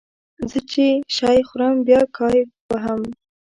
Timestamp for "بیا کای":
1.87-2.39